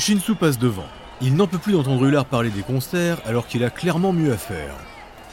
[0.00, 0.88] Shinsu passe devant.
[1.20, 4.38] Il n'en peut plus d'entendre Ular parler des concerts alors qu'il a clairement mieux à
[4.38, 4.74] faire.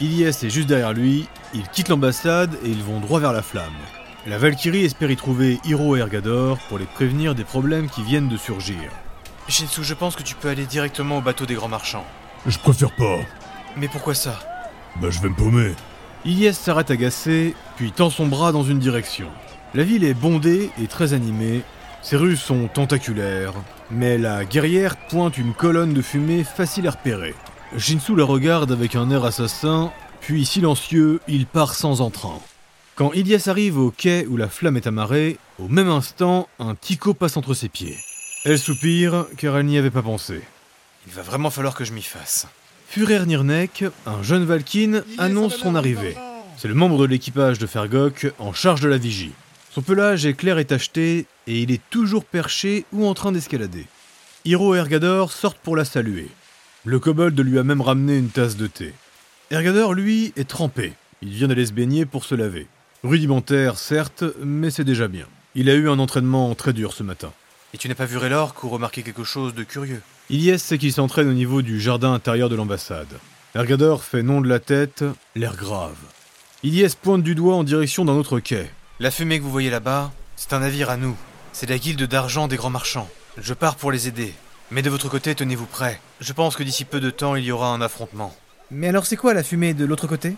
[0.01, 3.71] Ilyes est juste derrière lui, ils quittent l'ambassade et ils vont droit vers la flamme.
[4.25, 8.27] La Valkyrie espère y trouver Hiro et Ergador pour les prévenir des problèmes qui viennent
[8.27, 8.91] de surgir.
[9.47, 12.05] Shinsu, je pense que tu peux aller directement au bateau des grands marchands.
[12.45, 13.19] Je préfère pas.
[13.77, 14.37] Mais pourquoi ça?
[15.01, 15.71] Bah je vais me paumer.
[16.25, 19.29] Ilyes s'arrête agacé, puis tend son bras dans une direction.
[19.73, 21.61] La ville est bondée et très animée,
[22.01, 23.53] ses rues sont tentaculaires,
[23.91, 27.33] mais la guerrière pointe une colonne de fumée facile à repérer.
[27.77, 32.39] Shinsu la regarde avec un air assassin, puis silencieux, il part sans entrain.
[32.95, 37.13] Quand Ilyes arrive au quai où la flamme est amarrée, au même instant, un tico
[37.13, 37.97] passe entre ses pieds.
[38.43, 40.41] Elle soupire, car elle n'y avait pas pensé.
[41.05, 42.47] Il va vraiment falloir que je m'y fasse.
[42.89, 46.15] Furer Nirnek, un jeune Valkyne, annonce son arrivée.
[46.57, 49.33] C'est le membre de l'équipage de Fergok en charge de la vigie.
[49.77, 53.85] Son pelage est clair et tacheté, et il est toujours perché ou en train d'escalader.
[54.43, 56.29] Hiro et Ergador sortent pour la saluer.
[56.83, 58.95] Le kobold lui a même ramené une tasse de thé.
[59.51, 60.93] Ergador, lui, est trempé.
[61.21, 62.65] Il vient d'aller se baigner pour se laver.
[63.03, 65.27] Rudimentaire, certes, mais c'est déjà bien.
[65.53, 67.31] Il a eu un entraînement très dur ce matin.
[67.75, 70.01] Et tu n'as pas vu Raylork ou remarqué quelque chose de curieux?
[70.31, 73.13] Ilyes sait qu'il s'entraîne au niveau du jardin intérieur de l'ambassade.
[73.53, 75.03] Ergador fait non de la tête,
[75.35, 75.99] l'air grave.
[76.63, 78.71] Ilyes pointe du doigt en direction d'un autre quai.
[78.99, 81.15] La fumée que vous voyez là-bas, c'est un navire à nous.
[81.53, 83.07] C'est la guilde d'argent des grands marchands.
[83.37, 84.33] Je pars pour les aider.
[84.71, 86.01] Mais de votre côté, tenez-vous prêts.
[86.19, 88.35] Je pense que d'ici peu de temps, il y aura un affrontement.
[88.71, 90.35] Mais alors c'est quoi la fumée de l'autre côté?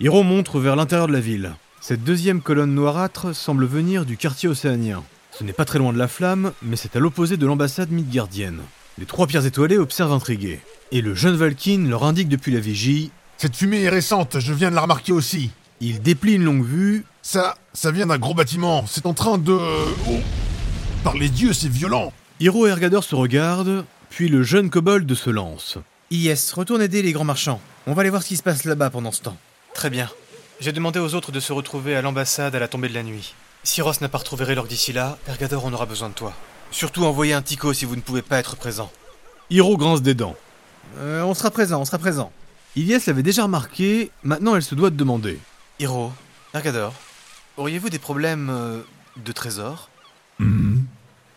[0.00, 1.52] Hiro montre vers l'intérieur de la ville.
[1.80, 5.04] Cette deuxième colonne noirâtre semble venir du quartier océanien.
[5.30, 8.62] Ce n'est pas très loin de la flamme, mais c'est à l'opposé de l'ambassade midgardienne.
[8.98, 10.58] Les trois pierres étoilées observent intrigués.
[10.90, 13.12] Et le jeune Valkyne leur indique depuis la vigie.
[13.36, 15.52] Cette fumée est récente, je viens de la remarquer aussi.
[15.84, 17.04] Il déplie une longue vue.
[17.22, 18.84] Ça, ça vient d'un gros bâtiment.
[18.86, 19.52] C'est en train de...
[19.52, 20.20] Oh.
[21.02, 22.12] Par les dieux, c'est violent.
[22.38, 25.78] Hiro et Ergador se regardent, puis le jeune kobold se lance.
[26.12, 27.60] Yes, retourne aider les grands marchands.
[27.88, 29.36] On va aller voir ce qui se passe là-bas pendant ce temps.
[29.74, 30.08] Très bien.
[30.60, 33.34] J'ai demandé aux autres de se retrouver à l'ambassade à la tombée de la nuit.
[33.64, 36.32] Si Ross n'a pas retrouvé Raylord d'ici là, Ergador en aura besoin de toi.
[36.70, 38.92] Surtout envoyez un tico si vous ne pouvez pas être présent.
[39.50, 40.36] Hiro grince des dents.
[40.98, 42.30] Euh, on sera présent, on sera présent.
[42.76, 45.40] Ilyes l'avait déjà remarqué, maintenant elle se doit de demander.
[45.78, 46.12] Hiro,
[46.54, 46.94] Ergador,
[47.56, 48.82] auriez-vous des problèmes euh,
[49.16, 49.88] de trésor?
[50.38, 50.84] Mhm.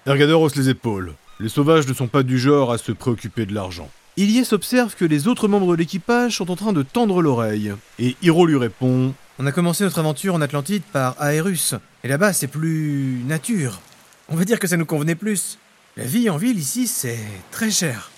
[0.06, 1.14] Ergador hausse les épaules.
[1.40, 3.90] Les sauvages ne sont pas du genre à se préoccuper de l'argent.
[4.18, 7.74] Ilyes observe que les autres membres de l'équipage sont en train de tendre l'oreille.
[8.00, 11.76] Et Hiro lui répond On a commencé notre aventure en Atlantide par Aerus.
[12.04, 13.82] Et là-bas, c'est plus nature.
[14.30, 15.58] On va dire que ça nous convenait plus.
[15.98, 17.20] La vie en ville ici, c'est
[17.52, 18.12] très cher.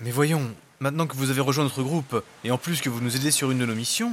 [0.00, 0.50] Mais voyons,
[0.80, 3.50] maintenant que vous avez rejoint notre groupe, et en plus que vous nous aidez sur
[3.50, 4.12] une de nos missions,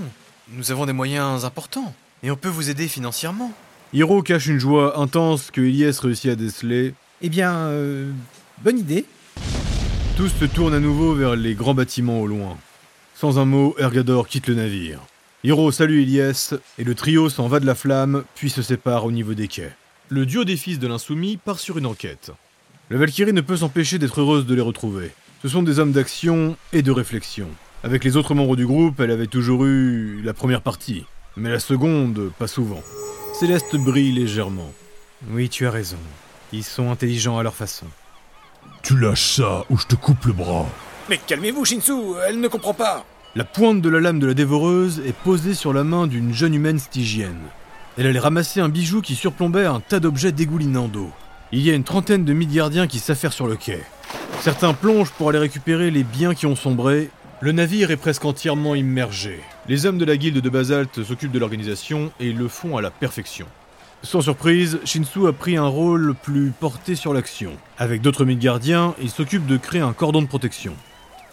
[0.50, 1.94] nous avons des moyens importants.
[2.24, 3.52] Et on peut vous aider financièrement.
[3.94, 6.94] Hiro cache une joie intense que Ilyes réussit à déceler.
[7.22, 8.12] Eh bien, euh,
[8.64, 9.06] bonne idée.
[10.18, 12.58] Tous se tournent à nouveau vers les grands bâtiments au loin.
[13.16, 15.00] Sans un mot, Ergador quitte le navire.
[15.44, 19.12] Hiro salue Ilyes, et le trio s'en va de la flamme, puis se sépare au
[19.12, 19.76] niveau des quais.
[20.10, 22.32] Le duo des fils de l'insoumis part sur une enquête.
[22.90, 25.12] La Valkyrie ne peut s'empêcher d'être heureuse de les retrouver.
[25.42, 27.50] Ce sont des hommes d'action et de réflexion.
[27.86, 31.06] Avec les autres membres du groupe, elle avait toujours eu la première partie,
[31.36, 32.82] mais la seconde, pas souvent.
[33.34, 34.72] Céleste brille légèrement.
[35.32, 35.98] Oui, tu as raison.
[36.54, 37.86] Ils sont intelligents à leur façon.
[38.84, 40.66] Tu lâches ça ou je te coupe le bras.
[41.10, 41.92] Mais calmez-vous, Shinsu,
[42.26, 43.04] elle ne comprend pas.
[43.36, 46.54] La pointe de la lame de la dévoreuse est posée sur la main d'une jeune
[46.54, 47.42] humaine stygienne.
[47.98, 51.12] Elle allait ramasser un bijou qui surplombait un tas d'objets dégoulinant d'eau.
[51.52, 53.82] Il y a une trentaine de Midgardiens qui s'affairent sur le quai.
[54.40, 57.10] Certains plongent pour aller récupérer les biens qui ont sombré.
[57.44, 59.42] Le navire est presque entièrement immergé.
[59.68, 62.90] Les hommes de la guilde de basalte s'occupent de l'organisation et le font à la
[62.90, 63.48] perfection.
[64.02, 67.52] Sans surprise, Shinsu a pris un rôle plus porté sur l'action.
[67.78, 70.74] Avec d'autres Midgardiens, il s'occupe de créer un cordon de protection.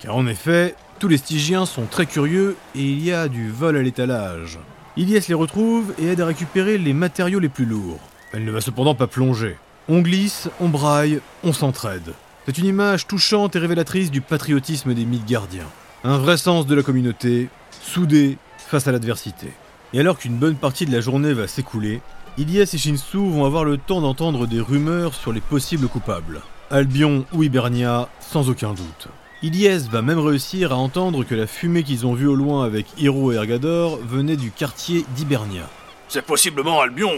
[0.01, 3.77] Car en effet, tous les Stygiens sont très curieux et il y a du vol
[3.77, 4.59] à l'étalage.
[4.97, 8.01] Ilyes les retrouve et aide à récupérer les matériaux les plus lourds.
[8.33, 9.59] Elle ne va cependant pas plonger.
[9.89, 12.15] On glisse, on braille, on s'entraide.
[12.47, 15.71] C'est une image touchante et révélatrice du patriotisme des Midgardiens.
[16.03, 17.51] Un vrai sens de la communauté,
[17.83, 19.49] soudé face à l'adversité.
[19.93, 22.01] Et alors qu'une bonne partie de la journée va s'écouler,
[22.39, 26.41] Ilyes et Shinsu vont avoir le temps d'entendre des rumeurs sur les possibles coupables.
[26.71, 29.09] Albion ou Hibernia, sans aucun doute.
[29.43, 32.87] Ilyes va même réussir à entendre que la fumée qu'ils ont vue au loin avec
[32.97, 35.69] Hiro et Ergador venait du quartier d'Hibernia.
[36.09, 37.13] C'est possiblement Albion.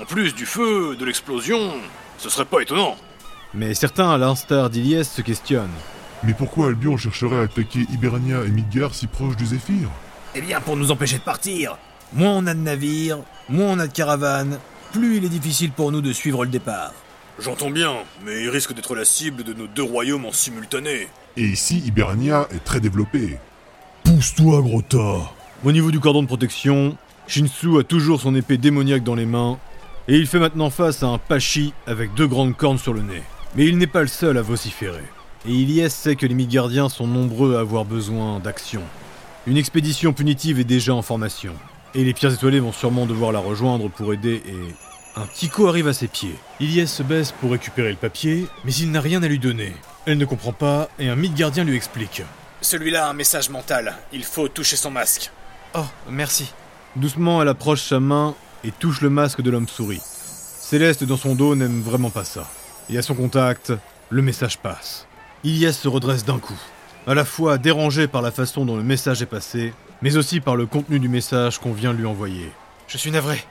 [0.00, 1.72] En plus du feu, de l'explosion,
[2.18, 2.94] ce serait pas étonnant.
[3.52, 5.68] Mais certains, à l'instar d'Ilyes, se questionnent.
[6.24, 9.88] Mais pourquoi Albion chercherait à attaquer Hibernia et Midgard si proches du Zéphyr?
[10.34, 11.78] Eh bien, pour nous empêcher de partir.
[12.12, 13.18] Moins on a de navires,
[13.48, 14.58] moins on a de caravanes,
[14.92, 16.92] plus il est difficile pour nous de suivre le départ.
[17.38, 17.92] J'entends bien,
[18.24, 21.08] mais il risque d'être la cible de nos deux royaumes en simultané.
[21.36, 23.38] Et ici, Hibernia est très développée.
[24.04, 25.32] Pousse-toi, gros tas
[25.64, 26.96] Au niveau du cordon de protection,
[27.28, 29.58] Shinsu a toujours son épée démoniaque dans les mains,
[30.08, 33.22] et il fait maintenant face à un Pachi avec deux grandes cornes sur le nez.
[33.54, 35.04] Mais il n'est pas le seul à vociférer.
[35.46, 38.82] Et Ilyes sait que les Midgardiens sont nombreux à avoir besoin d'action.
[39.46, 41.54] Une expédition punitive est déjà en formation.
[41.94, 44.74] Et les pierres étoilées vont sûrement devoir la rejoindre pour aider et...
[45.16, 46.36] Un Tico arrive à ses pieds.
[46.60, 49.74] Ilyes se baisse pour récupérer le papier, mais il n'a rien à lui donner.
[50.06, 52.22] Elle ne comprend pas, et un Midgardien lui explique.
[52.60, 53.96] Celui-là a un message mental.
[54.12, 55.32] Il faut toucher son masque.
[55.74, 56.52] Oh, merci.
[56.94, 60.02] Doucement, elle approche sa main et touche le masque de l'homme-souris.
[60.04, 62.48] Céleste dans son dos n'aime vraiment pas ça.
[62.88, 63.72] Et à son contact,
[64.10, 65.07] le message passe.
[65.44, 66.58] Ilias se redresse d'un coup,
[67.06, 70.56] à la fois dérangé par la façon dont le message est passé, mais aussi par
[70.56, 72.50] le contenu du message qu'on vient lui envoyer.
[72.88, 73.44] Je suis navré.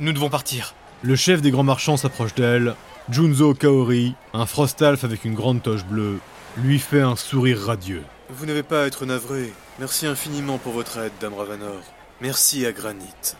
[0.00, 0.74] Nous devons partir.
[1.02, 2.74] Le chef des grands marchands s'approche d'elle.
[3.08, 6.18] Junzo Kaori, un frostalf avec une grande toche bleue,
[6.56, 8.02] lui fait un sourire radieux.
[8.30, 9.52] Vous n'avez pas à être navré.
[9.78, 11.82] Merci infiniment pour votre aide, Dame Ravanor.
[12.20, 13.36] Merci à Granit.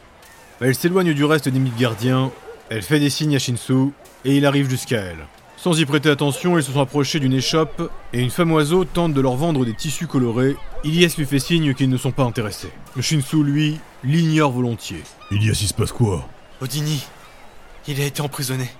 [0.60, 2.30] Elle s'éloigne du reste des Midgardiens,
[2.70, 3.90] elle fait des signes à Shinsu,
[4.24, 5.26] et il arrive jusqu'à elle.
[5.60, 9.12] Sans y prêter attention, ils se sont approchés d'une échoppe, et une femme oiseau tente
[9.12, 10.56] de leur vendre des tissus colorés.
[10.84, 12.70] Ilyes lui fait signe qu'ils ne sont pas intéressés.
[13.00, 15.02] Shinsu, lui, l'ignore volontiers.
[15.32, 16.28] Ilias, il se passe quoi?
[16.60, 17.04] Odini,
[17.88, 18.70] il a été emprisonné.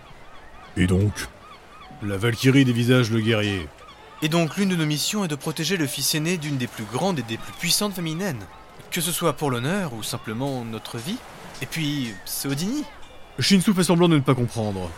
[0.77, 1.27] Et donc?
[2.01, 3.67] La Valkyrie dévisage le guerrier.
[4.23, 6.85] Et donc l'une de nos missions est de protéger le fils aîné d'une des plus
[6.85, 8.47] grandes et des plus puissantes familles naines.
[8.93, 11.19] Que ce soit pour l'honneur ou simplement notre vie.
[11.61, 12.85] Et puis, c'est Odini.
[13.41, 14.89] Shinsu fait semblant de ne pas comprendre.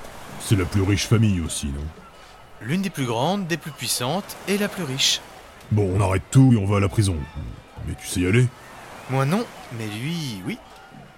[0.41, 1.85] C'est la plus riche famille aussi, non?
[2.63, 5.21] L'une des plus grandes, des plus puissantes et la plus riche.
[5.71, 7.17] Bon, on arrête tout et on va à la prison.
[7.87, 8.47] Mais tu sais y aller?
[9.09, 9.45] Moi non,
[9.79, 10.59] mais lui, oui.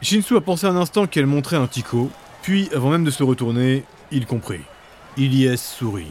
[0.02, 2.10] Shinsu a pensé un instant qu'elle montrait un Tico,
[2.42, 4.60] puis, avant même de se retourner, il comprit.
[5.16, 6.10] Ilyes sourit.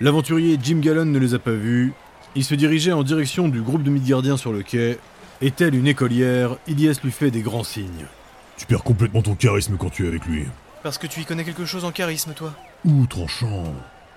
[0.00, 1.92] L'aventurier Jim Gallon ne les a pas vus.
[2.34, 4.98] Il se dirigeait en direction du groupe de Midgardiens sur le quai.
[5.40, 8.06] Et telle une écolière, Ilyes lui fait des grands signes.
[8.56, 10.46] Tu perds complètement ton charisme quand tu es avec lui.
[10.84, 12.52] Parce que tu y connais quelque chose en charisme, toi.
[12.84, 13.74] Ouh, tranchant.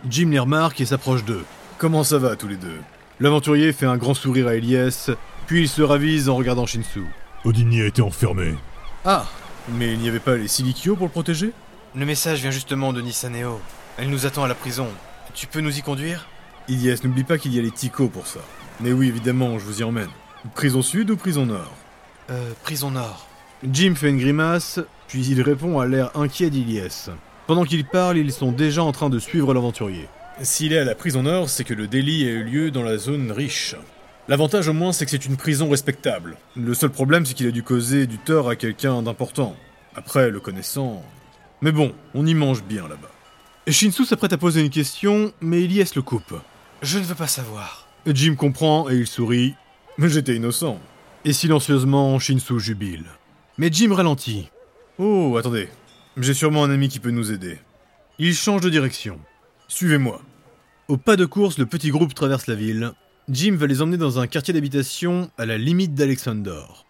[0.09, 1.45] Jim les remarque et s'approche d'eux.
[1.77, 2.81] Comment ça va tous les deux?
[3.21, 5.11] L'aventurier fait un grand sourire à Elias,
[5.45, 7.05] puis il se ravise en regardant Shinsu.
[7.45, 8.53] Odini a été enfermé.
[9.05, 9.27] Ah
[9.69, 11.53] Mais il n'y avait pas les Silikyo pour le protéger?
[11.95, 13.61] Le message vient justement de Nisaneo.
[13.97, 14.87] Elle nous attend à la prison.
[15.35, 16.27] Tu peux nous y conduire?
[16.67, 18.41] Ilias, n'oublie pas qu'il y a les Tico pour ça.
[18.81, 20.09] Mais oui, évidemment, je vous y emmène.
[20.53, 21.73] Prison sud ou prison nord?
[22.29, 23.25] Euh, prison nord.
[23.63, 27.09] Jim fait une grimace, puis il répond à l'air inquiet d'Ilias.
[27.47, 30.07] Pendant qu'il parle, ils sont déjà en train de suivre l'aventurier.
[30.41, 32.97] S'il est à la prison nord, c'est que le délit a eu lieu dans la
[32.97, 33.75] zone riche.
[34.27, 36.37] L'avantage au moins, c'est que c'est une prison respectable.
[36.55, 39.55] Le seul problème, c'est qu'il a dû causer du tort à quelqu'un d'important.
[39.95, 41.01] Après, le connaissant...
[41.61, 43.09] Mais bon, on y mange bien là-bas.
[43.67, 46.35] Shinsu s'apprête à poser une question, mais Elias le coupe.
[46.81, 47.87] Je ne veux pas savoir.
[48.05, 49.55] Jim comprend et il sourit.
[49.97, 50.79] Mais j'étais innocent.
[51.25, 53.05] Et silencieusement, Shinsu jubile.
[53.57, 54.49] Mais Jim ralentit.
[54.99, 55.69] Oh, attendez.
[56.17, 57.59] J'ai sûrement un ami qui peut nous aider.
[58.17, 59.19] Il change de direction.
[59.67, 60.21] Suivez-moi.
[60.87, 62.93] Au pas de course, le petit groupe traverse la ville.
[63.29, 66.87] Jim va les emmener dans un quartier d'habitation à la limite d'Alexandor.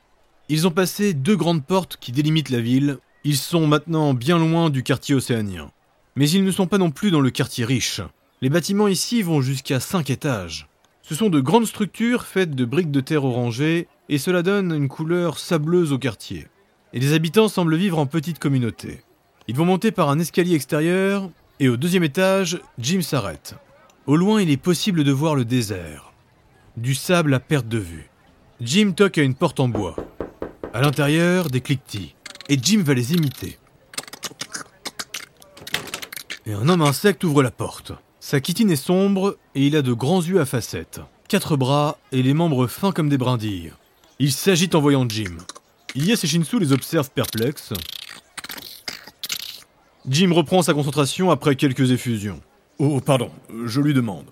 [0.48, 3.00] Ils ont passé deux grandes portes qui délimitent la ville.
[3.26, 5.72] Ils sont maintenant bien loin du quartier océanien.
[6.16, 8.00] Mais ils ne sont pas non plus dans le quartier riche.
[8.42, 10.70] Les bâtiments ici vont jusqu'à 5 étages.
[11.02, 14.88] Ce sont de grandes structures faites de briques de terre orangées, et cela donne une
[14.88, 16.48] couleur sableuse au quartier.
[16.94, 19.02] Et les habitants semblent vivre en petite communauté.
[19.48, 21.30] Ils vont monter par un escalier extérieur,
[21.60, 23.56] et au deuxième étage, Jim s'arrête.
[24.06, 26.14] Au loin, il est possible de voir le désert.
[26.78, 28.10] Du sable à perte de vue.
[28.62, 29.96] Jim toque à une porte en bois.
[30.74, 32.16] À l'intérieur, des cliquetis.
[32.50, 33.58] Et Jim va les imiter.
[36.46, 37.92] Et un homme insecte ouvre la porte.
[38.20, 42.24] Sa chitine est sombre et il a de grands yeux à facettes, quatre bras et
[42.24, 43.74] les membres fins comme des brindilles.
[44.20, 45.38] Il s'agite en voyant Jim.
[45.98, 47.74] Ilyes et Shinsu les observent perplexes.
[50.08, 52.40] Jim reprend sa concentration après quelques effusions.
[52.78, 53.32] Oh, pardon,
[53.66, 54.28] je lui demande.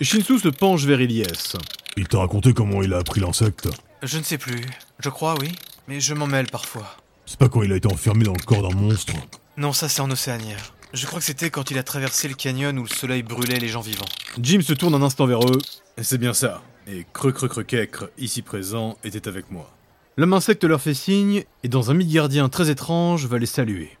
[0.00, 1.52] Shinsu se penche vers Ilyes.
[1.98, 3.68] Il t'a raconté comment il a appris l'insecte
[4.02, 4.62] Je ne sais plus.
[5.00, 5.52] Je crois, oui.
[5.86, 6.96] Mais je m'en mêle parfois.
[7.26, 9.12] C'est pas quand il a été enfermé dans le corps d'un monstre
[9.58, 10.72] Non, ça c'est en océanière.
[10.94, 13.68] Je crois que c'était quand il a traversé le canyon où le soleil brûlait les
[13.68, 14.08] gens vivants.
[14.40, 15.58] Jim se tourne un instant vers eux.
[16.00, 16.62] C'est bien ça.
[16.86, 19.70] Et Creux Creux Creux ici présent, était avec moi.
[20.16, 23.96] L'homme insecte leur fait signe, et dans un Midgardien très étrange, va les saluer.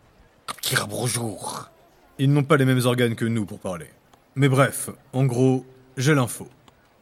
[0.88, 1.70] bonjour.
[2.18, 3.88] Ils n'ont pas les mêmes organes que nous pour parler.
[4.36, 5.64] Mais bref, en gros,
[5.96, 6.48] j'ai l'info.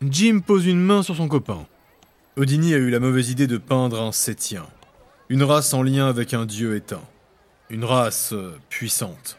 [0.02, 1.66] Jim pose une main sur son copain.
[2.36, 4.66] Odini a eu la mauvaise idée de peindre un Sétien,
[5.28, 7.02] une race en lien avec un dieu éteint.
[7.70, 9.38] Une race euh, puissante.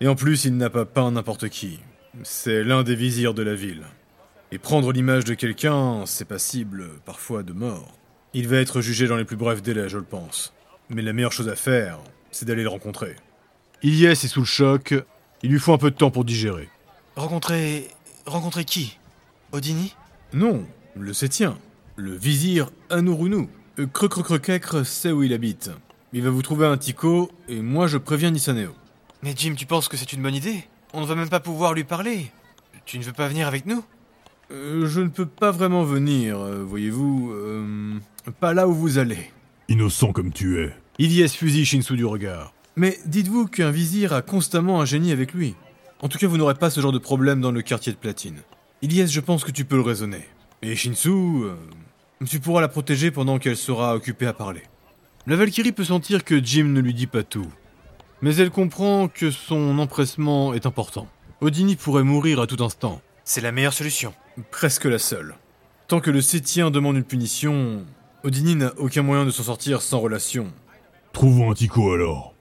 [0.00, 1.80] Et en plus, il n'a pas peint n'importe qui.
[2.22, 3.84] C'est l'un des vizirs de la ville.
[4.52, 7.96] Et prendre l'image de quelqu'un, c'est passible parfois de mort.
[8.34, 10.52] Il va être jugé dans les plus brefs délais, je le pense.
[10.88, 12.00] Mais la meilleure chose à faire,
[12.32, 13.14] c'est d'aller le rencontrer.
[13.82, 14.94] Ilyes est sous le choc,
[15.42, 16.68] il lui faut un peu de temps pour digérer.
[17.16, 17.88] Rencontrer.
[18.26, 18.98] rencontrer qui?
[19.52, 19.94] Odini?
[20.32, 20.66] Non,
[20.96, 21.56] le septien.
[21.96, 23.48] Le vizir Anourounou.
[23.78, 25.70] Euh, Creux-creux-creux-quècre sait où il habite.
[26.12, 28.74] Il va vous trouver un tico, et moi je préviens Nissaneo.
[29.22, 30.64] Mais Jim, tu penses que c'est une bonne idée?
[30.92, 32.32] On ne va même pas pouvoir lui parler.
[32.84, 33.84] Tu ne veux pas venir avec nous?
[34.52, 37.32] Euh, je ne peux pas vraiment venir, euh, voyez-vous.
[37.32, 37.98] euh,
[38.40, 39.30] pas là où vous allez.
[39.68, 40.72] Innocent comme tu es.
[40.98, 42.52] Ilyes fusille Shinsu du regard.
[42.76, 45.54] Mais dites-vous qu'un vizir a constamment un génie avec lui.
[46.02, 48.40] En tout cas, vous n'aurez pas ce genre de problème dans le quartier de Platine.
[48.82, 50.26] Ilyes, je pense que tu peux le raisonner.
[50.62, 51.54] Et Shinsu, euh,
[52.26, 54.62] tu pourras la protéger pendant qu'elle sera occupée à parler.
[55.26, 57.46] La Valkyrie peut sentir que Jim ne lui dit pas tout.
[58.22, 61.08] Mais elle comprend que son empressement est important.
[61.40, 63.00] Odini pourrait mourir à tout instant.
[63.24, 64.12] C'est la meilleure solution.
[64.50, 65.34] Presque la seule.
[65.88, 67.84] Tant que le Sétien demande une punition,
[68.22, 70.52] Odini n'a aucun moyen de s'en sortir sans relation.
[71.12, 72.34] Trouvons un tico alors.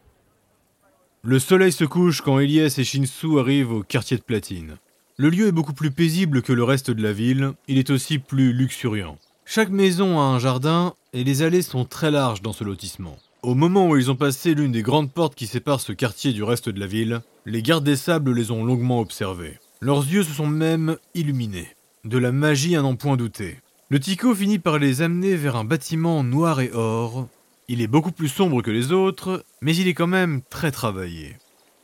[1.22, 4.78] Le soleil se couche quand Elias et Shinsu arrivent au quartier de Platine.
[5.18, 8.20] Le lieu est beaucoup plus paisible que le reste de la ville, il est aussi
[8.20, 9.18] plus luxuriant.
[9.44, 13.18] Chaque maison a un jardin et les allées sont très larges dans ce lotissement.
[13.42, 16.44] Au moment où ils ont passé l'une des grandes portes qui séparent ce quartier du
[16.44, 19.60] reste de la ville, les gardes des sables les ont longuement observés.
[19.82, 21.68] Leurs yeux se sont même illuminés.
[22.06, 23.58] De la magie à n'en point douter.
[23.90, 27.28] Le Tico finit par les amener vers un bâtiment noir et or.
[27.68, 31.36] Il est beaucoup plus sombre que les autres, mais il est quand même très travaillé.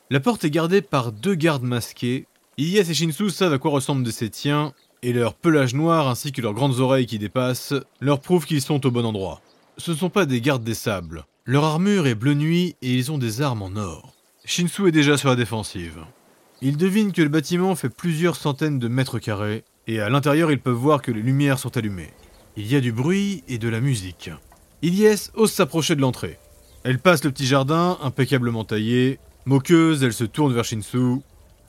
[0.09, 2.27] La porte est gardée par deux gardes masqués.
[2.57, 4.71] Ilyes et Shinsu savent à quoi ressemblent de ces tiens,
[5.03, 8.85] et leur pelage noir ainsi que leurs grandes oreilles qui dépassent leur prouvent qu'ils sont
[8.85, 9.41] au bon endroit.
[9.77, 11.25] Ce ne sont pas des gardes des sables.
[11.43, 14.13] Leur armure est bleu nuit et ils ont des armes en or.
[14.45, 16.05] Shinsu est déjà sur la défensive.
[16.61, 20.59] Ils devinent que le bâtiment fait plusieurs centaines de mètres carrés, et à l'intérieur ils
[20.59, 22.11] peuvent voir que les lumières sont allumées.
[22.57, 24.29] Il y a du bruit et de la musique.
[24.81, 26.39] Ilyes ose s'approcher de l'entrée.
[26.83, 29.19] Elle passe le petit jardin, impeccablement taillé.
[29.45, 31.21] Moqueuse, elle se tourne vers Shinsu.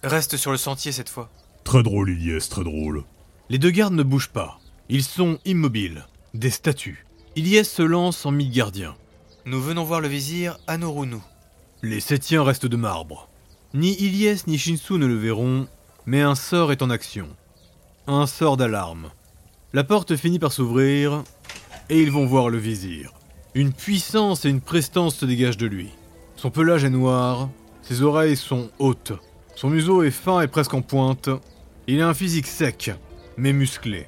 [0.03, 1.31] Reste sur le sentier cette fois.
[1.65, 3.05] Très drôle, Ilyes, très drôle.
[3.49, 4.61] Les deux gardes ne bougent pas.
[4.89, 7.07] Ils sont immobiles, des statues.
[7.35, 8.95] Ilyes se lance en mi-gardien.
[9.45, 11.19] Nous venons voir le vizir Anorunu.
[11.83, 13.29] Les septiens restent de marbre.
[13.75, 15.67] Ni Ilyes ni Shinsu ne le verront,
[16.07, 17.29] mais un sort est en action.
[18.09, 19.11] Un sort d'alarme.
[19.73, 21.25] La porte finit par s'ouvrir,
[21.91, 23.13] et ils vont voir le vizir.
[23.55, 25.89] Une puissance et une prestance se dégagent de lui.
[26.37, 27.49] Son pelage est noir,
[27.83, 29.13] ses oreilles sont hautes,
[29.57, 31.31] son museau est fin et presque en pointe.
[31.89, 32.93] Il a un physique sec,
[33.37, 34.07] mais musclé.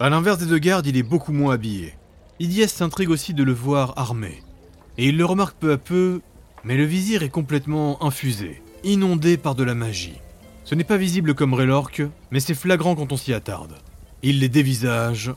[0.00, 1.94] À l'inverse des deux gardes, il est beaucoup moins habillé.
[2.40, 4.42] Ilyes s'intrigue aussi de le voir armé.
[4.98, 6.20] Et il le remarque peu à peu,
[6.62, 10.20] mais le vizir est complètement infusé, inondé par de la magie.
[10.64, 13.74] Ce n'est pas visible comme Raylork, mais c'est flagrant quand on s'y attarde.
[14.22, 15.32] Il les dévisage,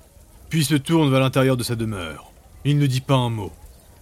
[0.50, 2.32] puis se tourne vers l'intérieur de sa demeure.
[2.65, 3.51] Il ne dit pas un mot.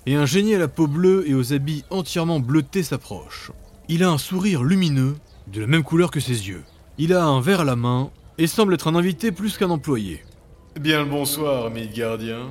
[0.06, 3.52] Et un génie à la peau bleue et aux habits entièrement bleutés s'approche.
[3.88, 5.16] Il a un sourire lumineux,
[5.48, 6.64] de la même couleur que ses yeux.
[6.98, 10.24] Il a un verre à la main et semble être un invité plus qu'un employé.
[10.80, 12.50] Bien le bonsoir, mes gardiens.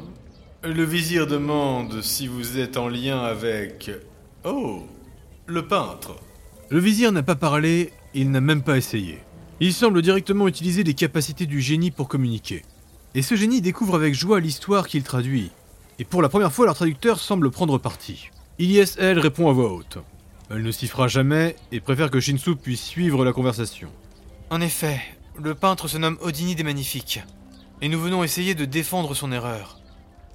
[0.62, 3.90] Le vizir demande si vous êtes en lien avec...
[4.44, 4.82] Oh,
[5.46, 6.16] le peintre.
[6.68, 9.18] Le vizir n'a pas parlé, il n'a même pas essayé.
[9.60, 12.62] Il semble directement utiliser les capacités du génie pour communiquer.
[13.14, 15.50] Et ce génie découvre avec joie l'histoire qu'il traduit.
[15.98, 18.30] Et pour la première fois, leur traducteur semble prendre parti.
[18.58, 19.98] Ilyes, elle, répond à voix haute.
[20.50, 23.88] Elle ne s'y fera jamais et préfère que Shinsu puisse suivre la conversation.
[24.50, 25.00] En effet,
[25.38, 27.22] le peintre se nomme Odini des Magnifiques.
[27.82, 29.78] Et nous venons essayer de défendre son erreur.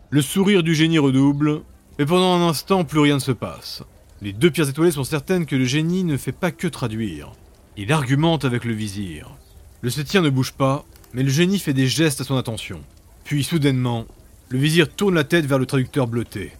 [0.09, 1.63] Le sourire du génie redouble,
[1.99, 3.83] et pendant un instant, plus rien ne se passe.
[4.21, 7.31] Les deux pierres étoilées sont certaines que le génie ne fait pas que traduire.
[7.77, 9.35] Il argumente avec le vizir.
[9.81, 12.81] Le septien ne bouge pas, mais le génie fait des gestes à son attention.
[13.25, 14.05] Puis, soudainement,
[14.49, 16.53] le vizir tourne la tête vers le traducteur bleuté.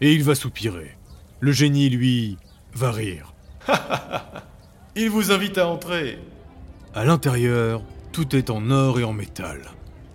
[0.00, 0.96] Et il va soupirer.
[1.40, 2.38] Le génie, lui,
[2.74, 3.34] va rire.
[4.96, 6.18] il vous invite à entrer.
[6.94, 9.60] À l'intérieur, tout est en or et en métal.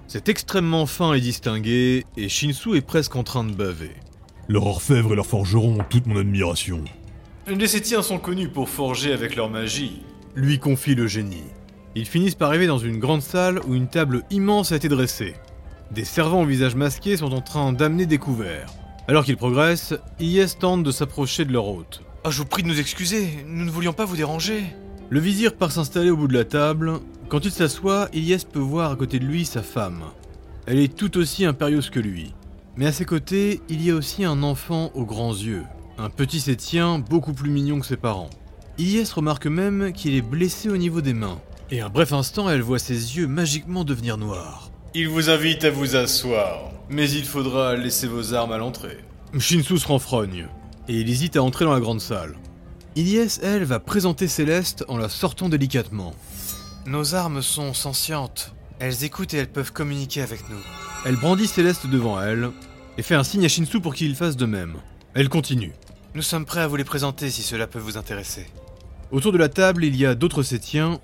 [0.08, 3.92] C'est extrêmement fin et distingué, et Shinsu est presque en train de baver.
[4.48, 6.84] Leur orfèvre et leur forgeron ont toute mon admiration.
[7.48, 10.02] Les Sétiens sont connus pour forger avec leur magie,
[10.38, 11.44] lui confie le génie.
[11.96, 15.34] Ils finissent par arriver dans une grande salle où une table immense a été dressée.
[15.90, 18.72] Des servants au visage masqué sont en train d'amener des couverts.
[19.08, 22.04] Alors qu'ils progressent, Ilyes tente de s'approcher de leur hôte.
[22.24, 24.64] Oh, je vous prie de nous excuser, nous ne voulions pas vous déranger.
[25.10, 27.00] Le vizir part s'installer au bout de la table.
[27.30, 30.04] Quand il s'assoit, Ilyes peut voir à côté de lui sa femme.
[30.68, 32.36] Elle est tout aussi impérieuse que lui.
[32.76, 35.64] Mais à ses côtés, il y a aussi un enfant aux grands yeux.
[35.98, 38.30] un petit sétien beaucoup plus mignon que ses parents.
[38.80, 41.40] Ilyes remarque même qu'il est blessé au niveau des mains,
[41.72, 44.70] et un bref instant elle voit ses yeux magiquement devenir noirs.
[44.94, 49.00] Il vous invite à vous asseoir, mais il faudra laisser vos armes à l'entrée.
[49.40, 50.48] Shinsu se renfrogne,
[50.88, 52.36] et il hésite à entrer dans la grande salle.
[52.96, 56.14] Ilyes, elle, va présenter Céleste en la sortant délicatement.
[56.86, 58.54] Nos armes sont sentientes.
[58.80, 60.62] Elles écoutent et elles peuvent communiquer avec nous.
[61.04, 62.52] Elle brandit Céleste devant elle,
[63.00, 64.76] et fait un signe à Shinsu pour qu'il fasse de même.
[65.16, 65.74] Elle continue.
[66.14, 68.46] Nous sommes prêts à vous les présenter si cela peut vous intéresser.
[69.12, 71.00] Autour de la table, il y a d'autres sétiens,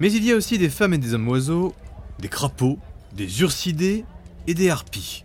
[0.00, 1.72] mais il y a aussi des femmes et des hommes oiseaux,
[2.18, 2.78] des crapauds,
[3.16, 4.04] des ursidés
[4.46, 5.24] et des harpies.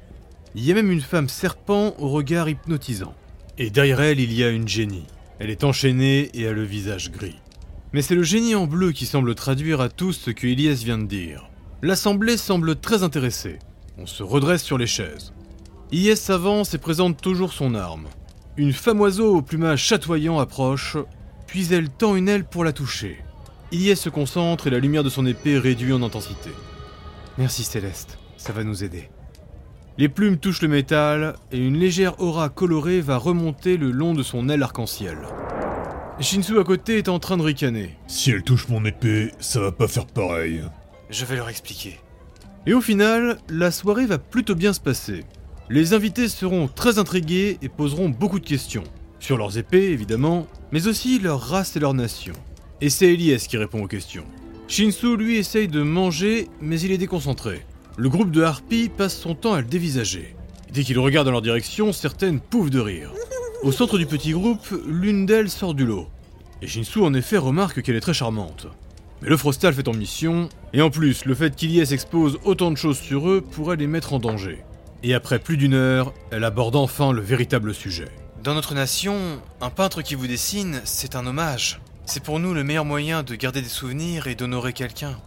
[0.56, 3.16] Il y a même une femme serpent au regard hypnotisant.
[3.58, 5.06] Et derrière elle, il y a une génie.
[5.40, 7.40] Elle est enchaînée et a le visage gris.
[7.94, 10.98] Mais c'est le génie en bleu qui semble traduire à tous ce que Elias vient
[11.00, 11.50] de dire.
[11.82, 13.58] L'assemblée semble très intéressée.
[13.98, 15.34] On se redresse sur les chaises.
[15.92, 18.08] Ilyes s'avance et présente toujours son arme.
[18.58, 20.98] Une femme oiseau au plumage chatoyant approche,
[21.50, 23.18] puis elle tend une aile pour la toucher.
[23.72, 26.52] Ilyes se concentre et la lumière de son épée réduit en intensité.
[27.40, 29.10] Merci Céleste, ça va nous aider.
[29.98, 34.22] Les plumes touchent le métal et une légère aura colorée va remonter le long de
[34.22, 35.18] son aile arc-en-ciel.
[36.20, 37.98] Shinsu à côté est en train de ricaner.
[38.06, 40.62] Si elle touche mon épée, ça va pas faire pareil.
[41.10, 42.00] Je vais leur expliquer.
[42.68, 45.26] Et au final, la soirée va plutôt bien se passer.
[45.68, 48.84] Les invités seront très intrigués et poseront beaucoup de questions.
[49.20, 52.34] Sur leurs épées, évidemment, mais aussi leur race et leur nation.
[52.82, 54.26] Et c'est Elias qui répond aux questions.
[54.68, 57.66] Shinsu, lui, essaye de manger, mais il est déconcentré.
[57.98, 60.36] Le groupe de harpies passe son temps à le dévisager.
[60.72, 63.12] Dès qu'il regarde dans leur direction, certaines pouffent de rire.
[63.64, 66.08] Au centre du petit groupe, l'une d'elles sort du lot.
[66.62, 68.68] Et Shinsu en effet remarque qu'elle est très charmante.
[69.22, 72.78] Mais le Frostal fait en mission, et en plus, le fait qu'Ilias expose autant de
[72.78, 74.64] choses sur eux pourrait les mettre en danger.
[75.04, 78.08] Et après plus d'une heure, elle aborde enfin le véritable sujet.
[78.44, 81.82] Dans notre nation, un peintre qui vous dessine, c'est un hommage.
[82.06, 85.18] C'est pour nous le meilleur moyen de garder des souvenirs et d'honorer quelqu'un.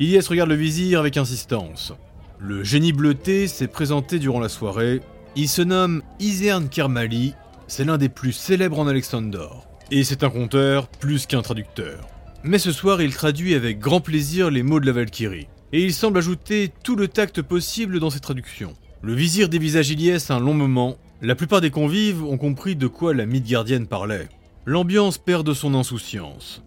[0.00, 1.94] Ilias regarde le vizir avec insistance.
[2.38, 5.00] Le génie bleuté s'est présenté durant la soirée.
[5.34, 7.34] Il se nomme Isern Kermali,
[7.68, 9.66] c'est l'un des plus célèbres en Alexandor.
[9.90, 12.06] Et c'est un conteur plus qu'un traducteur.
[12.42, 15.48] Mais ce soir, il traduit avec grand plaisir les mots de la Valkyrie.
[15.72, 18.74] Et il semble ajouter tout le tact possible dans ses traductions.
[19.00, 20.98] Le vizir dévisage Ilias un long moment.
[21.24, 24.28] La plupart des convives ont compris de quoi la Midgardienne parlait.
[24.66, 26.64] L'ambiance perd de son insouciance.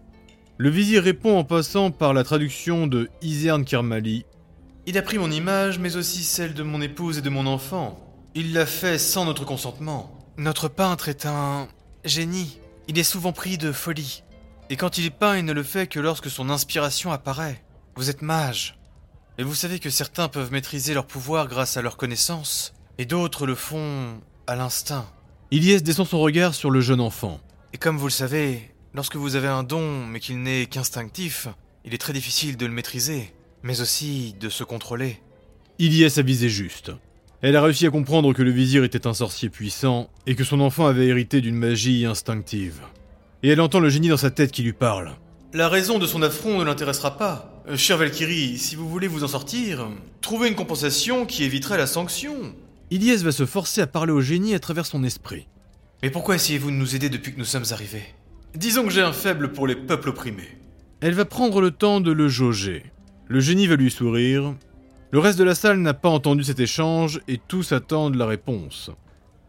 [0.58, 4.26] Le vizir répond en passant par la traduction de Isern Kermali.
[4.86, 8.00] Il a pris mon image, mais aussi celle de mon épouse et de mon enfant.
[8.34, 10.18] Il l'a fait sans notre consentement.
[10.38, 11.68] Notre peintre est un
[12.06, 12.58] génie.
[12.88, 14.24] Il est souvent pris de folie.
[14.70, 17.62] Et quand il peint, il ne le fait que lorsque son inspiration apparaît.
[17.98, 18.80] Vous êtes mage.
[19.38, 23.46] Et vous savez que certains peuvent maîtriser leur pouvoir grâce à leur connaissance, et d'autres
[23.46, 25.06] le font à l'instinct.
[25.52, 27.40] Ilias descend son regard sur le jeune enfant.
[27.74, 31.48] Et comme vous le savez, lorsque vous avez un don mais qu'il n'est qu'instinctif,
[31.84, 35.22] il est très difficile de le maîtriser, mais aussi de se contrôler.
[35.78, 36.92] Ilias a visé juste.
[37.42, 40.62] Elle a réussi à comprendre que le vizir était un sorcier puissant et que son
[40.62, 42.82] enfant avait hérité d'une magie instinctive.
[43.44, 45.12] Et elle entend le génie dans sa tête qui lui parle.
[45.54, 47.62] La raison de son affront ne l'intéressera pas.
[47.68, 49.88] Euh, cher Valkyrie, si vous voulez vous en sortir,
[50.22, 52.56] trouvez une compensation qui éviterait la sanction.
[52.92, 55.48] Ilias va se forcer à parler au génie à travers son esprit.
[56.04, 58.06] Mais pourquoi essayez-vous de nous aider depuis que nous sommes arrivés?
[58.54, 60.60] Disons que j'ai un faible pour les peuples opprimés.
[61.02, 62.84] Elle va prendre le temps de le jauger.
[63.28, 64.54] Le génie va lui sourire.
[65.12, 68.92] Le reste de la salle n'a pas entendu cet échange et tous attendent la réponse.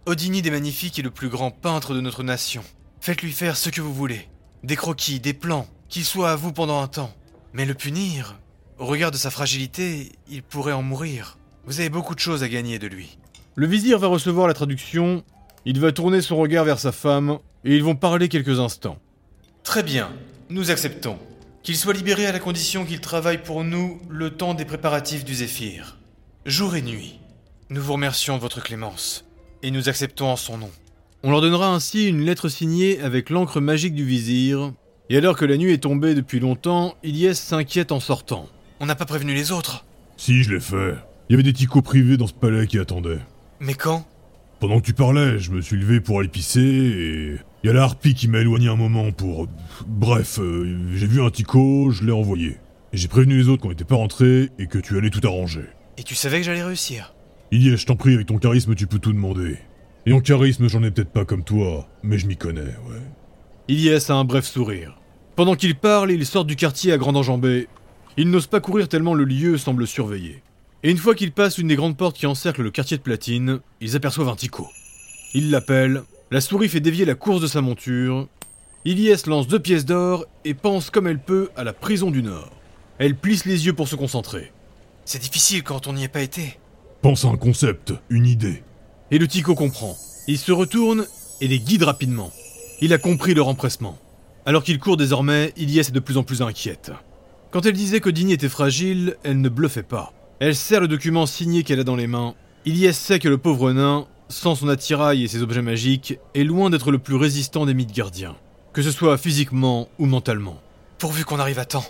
[0.07, 2.63] Odini des Magnifiques est le plus grand peintre de notre nation.
[3.01, 4.29] Faites-lui faire ce que vous voulez.
[4.65, 7.15] Des croquis, des plans, qu'il soit à vous pendant un temps.
[7.53, 8.39] Mais le punir,
[8.79, 11.39] au regard de sa fragilité, il pourrait en mourir.
[11.67, 13.19] Vous avez beaucoup de choses à gagner de lui.
[13.59, 15.25] Le vizir va recevoir la traduction,
[15.65, 18.99] il va tourner son regard vers sa femme, et ils vont parler quelques instants.
[19.65, 20.11] Très bien,
[20.51, 21.17] nous acceptons.
[21.63, 25.35] Qu'il soit libéré à la condition qu'il travaille pour nous le temps des préparatifs du
[25.35, 25.97] Zéphyr.
[26.45, 27.19] Jour et nuit.
[27.71, 29.25] Nous vous remercions de votre clémence,
[29.63, 30.71] et nous acceptons en son nom.
[31.23, 34.75] On leur donnera ainsi une lettre signée avec l'encre magique du vizir,
[35.09, 38.51] et alors que la nuit est tombée depuis longtemps, Ilyes s'inquiète en sortant.
[38.81, 39.87] On n'a pas prévenu les autres.
[40.19, 40.95] Si, je l'ai fait.
[41.31, 43.21] Il y avait des ticots privés dans ce palais qui attendaient.
[43.61, 44.07] Mais quand?
[44.61, 47.37] Pendant que tu parlais, je me suis levé pour aller pisser et...
[47.63, 49.49] Il y a la harpie qui m'a éloigné un moment pour...
[49.87, 52.59] Bref, euh, j'ai vu un tico, je l'ai envoyé.
[52.93, 55.65] Et j'ai prévenu les autres qu'on n'était pas rentrés et que tu allais tout arranger.
[55.99, 57.15] Et tu savais que j'allais réussir?
[57.51, 59.59] Ilyes, je t'en prie, avec ton charisme, tu peux tout demander.
[60.05, 63.03] Et en charisme, j'en ai peut-être pas comme toi, mais je m'y connais, ouais.
[63.69, 65.01] Ilyes a un bref sourire.
[65.35, 67.69] Pendant qu'il parle, il sort du quartier à grande enjambée.
[68.17, 70.43] Il n'ose pas courir tellement le lieu semble surveillé.
[70.87, 73.59] Et une fois qu'ils passent une des grandes portes qui encerclent le quartier de Platine,
[73.81, 74.69] ils aperçoivent un Tico.
[75.35, 78.29] Ils l'appellent, La souris fait dévier la course de sa monture.
[78.85, 82.53] Ilyes lance deux pièces d'or et pense comme elle peut à la prison du Nord.
[82.99, 84.53] Elle plisse les yeux pour se concentrer.
[85.05, 86.57] C'est difficile quand on n'y est pas été.
[87.03, 88.63] Pense à un concept, une idée.
[89.11, 89.99] Et le Tico comprend.
[90.29, 91.05] Il se retourne
[91.41, 92.31] et les guide rapidement.
[92.81, 93.99] Il a compris leur empressement.
[94.45, 96.93] Alors qu'il court désormais, Ilyes est de plus en plus inquiète.
[97.51, 100.13] Quand elle disait que Dini était fragile, elle ne bluffait pas.
[100.39, 102.35] Elle serre le document signé qu'elle a dans les mains.
[102.67, 106.69] Ilyes sait que le pauvre nain, sans son attirail et ses objets magiques, est loin
[106.69, 108.37] d'être le plus résistant des mythes gardiens.
[108.75, 110.61] Que ce soit physiquement ou mentalement.
[110.99, 111.87] Pourvu qu'on arrive à temps.